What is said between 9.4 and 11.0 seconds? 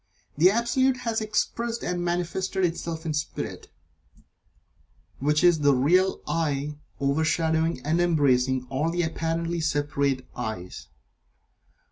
separate "I"s.